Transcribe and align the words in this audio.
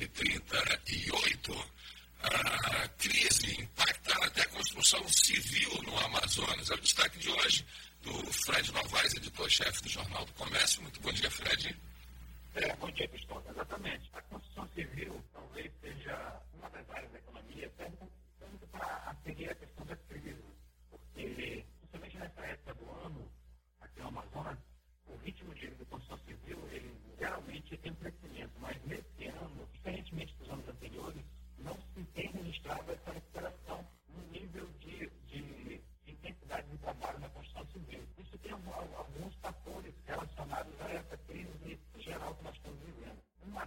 2038, 0.00 1.70
a 2.22 2.88
crise 2.98 3.62
impacta 3.62 4.12
até 4.24 4.42
a 4.42 4.48
construção 4.48 5.06
civil 5.08 5.70
no 5.82 5.96
Amazonas. 5.98 6.70
É 6.70 6.74
o 6.74 6.80
destaque 6.80 7.18
de 7.18 7.30
hoje 7.30 7.64
do 8.02 8.12
Fred 8.32 8.72
Novaes, 8.72 9.14
editor-chefe 9.14 9.82
do 9.82 9.88
Jornal 9.88 10.24
do 10.24 10.32
Comércio. 10.32 10.82
Muito 10.82 11.00
bom 11.00 11.12
dia, 11.12 11.30
Fred. 11.30 11.76
É, 12.54 12.74
bom 12.76 12.90
dia, 12.90 13.08
Cristóvão. 13.08 13.52
Exatamente. 13.52 14.10
A 14.14 14.22
construção 14.22 14.68
civil 14.74 15.24
talvez 15.32 15.70
seja 15.80 16.40
uma 16.58 16.68
das 16.70 16.90
áreas 16.90 17.12
da 17.12 17.18
economia, 17.18 17.70
tanto 17.78 18.66
para 18.72 19.16
seguir 19.24 19.50
a 19.50 19.54
questão 19.54 19.73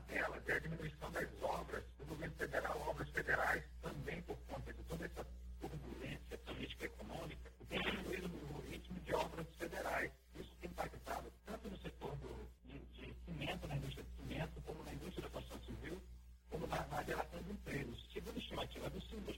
Tela 0.00 0.42
é 0.46 0.52
a 0.52 0.58
diminuição 0.58 1.10
das 1.10 1.28
obras 1.42 1.84
do 1.98 2.04
governo 2.06 2.34
federal, 2.36 2.80
obras 2.88 3.08
federais, 3.10 3.64
também 3.82 4.22
por 4.22 4.36
conta 4.48 4.72
de 4.72 4.82
toda 4.84 5.04
essa 5.04 5.26
turbulência 5.60 6.38
política 6.38 6.84
e 6.84 6.86
econômica, 6.86 7.50
tem 7.68 7.80
diminuído 7.80 8.30
o 8.54 8.60
ritmo 8.70 9.00
de 9.00 9.14
obras 9.14 9.46
federais. 9.58 10.10
Isso 10.38 10.54
tem 10.60 10.70
impactado 10.70 11.32
tanto 11.44 11.68
no 11.68 11.76
setor 11.78 12.16
do, 12.16 12.48
de, 12.64 12.78
de 12.78 13.14
cimento, 13.24 13.66
na 13.66 13.76
indústria 13.76 14.04
de 14.04 14.10
cimento, 14.16 14.60
como 14.62 14.82
na 14.84 14.92
indústria 14.92 15.22
da 15.22 15.30
construção 15.30 15.60
civil, 15.64 16.00
como 16.50 16.66
na, 16.66 16.86
na 16.86 17.02
geração 17.02 17.42
de 17.42 17.50
empregos. 17.52 18.12
Segundo 18.12 18.36
a 18.36 18.38
estimativa 18.38 18.90
do 18.90 19.00
Simples, 19.02 19.35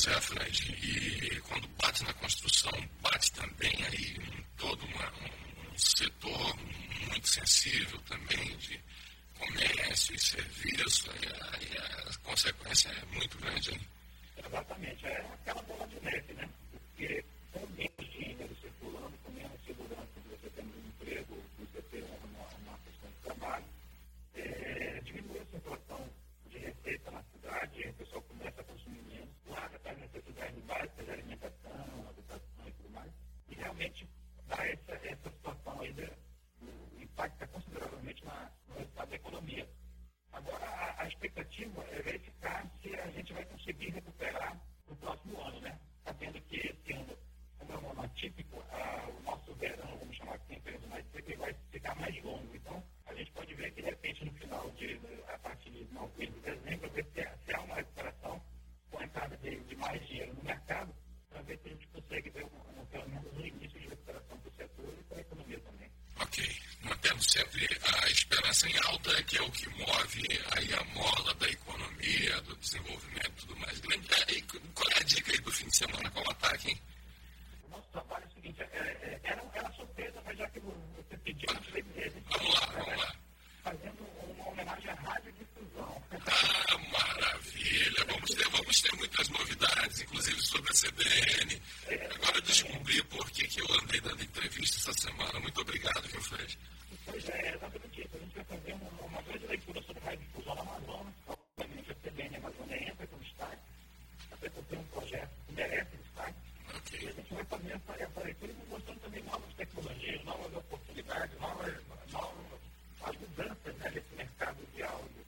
Pois 0.00 0.16
é, 0.16 0.20
Fred. 0.20 0.76
E 0.80 1.40
quando 1.40 1.66
bate 1.82 2.04
na 2.04 2.12
construção, 2.14 2.70
bate 3.00 3.32
também 3.32 3.74
aí 3.84 4.16
em 4.16 4.44
todo 4.56 4.86
uma, 4.86 5.12
um 5.72 5.76
setor 5.76 6.56
muito 7.08 7.26
sensível 7.26 7.98
também 8.02 8.56
de 8.58 8.80
comércio 9.36 10.14
e 10.14 10.20
serviço. 10.20 11.10
E 11.10 11.26
a, 11.26 11.58
e 11.64 11.78
a 11.78 12.14
consequência 12.22 12.90
é 12.90 13.04
muito 13.16 13.38
grande. 13.38 13.80
Exatamente. 14.36 15.04
É. 15.04 15.26
again. 43.80 44.02
Assim, 68.58 68.70
em 68.70 68.78
alta, 68.88 69.22
que 69.22 69.38
é 69.38 69.42
o 69.42 69.50
que 69.52 69.68
move 69.68 70.40
aí 70.50 70.74
a 70.74 70.84
mola 70.92 71.32
da 71.34 71.48
economia, 71.48 72.40
do 72.40 72.56
desenvolvimento 72.56 73.46
do 73.46 73.54
tudo 73.54 73.56
mais. 73.60 73.80
também 107.48 107.78
para 107.80 108.08
para 108.08 108.30
a 108.30 108.70
mostrando 108.70 109.00
também 109.00 109.22
novas 109.24 109.54
tecnologias, 109.54 110.24
novas 110.24 110.54
oportunidades, 110.54 111.40
novas, 111.40 111.74
novas 112.12 113.16
mudanças 113.20 113.76
né, 113.76 113.90
nesse 113.90 114.14
mercado 114.16 114.58
de 114.74 114.82
áudio. 114.82 115.26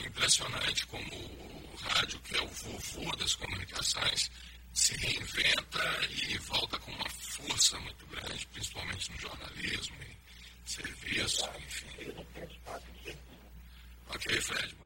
É 0.00 0.06
impressionante 0.06 0.86
como 0.86 1.14
o 1.14 1.76
rádio, 1.76 2.18
que 2.20 2.36
é 2.36 2.42
o 2.42 2.48
vovô 2.48 3.16
das 3.16 3.34
comunicações, 3.34 4.30
se 4.72 4.96
reinventa 4.96 6.00
e 6.10 6.38
volta 6.38 6.78
com 6.78 6.90
uma 6.90 7.08
força 7.08 7.78
muito 7.80 8.06
grande, 8.06 8.46
principalmente 8.48 9.10
no 9.12 9.18
jornalismo. 9.18 9.93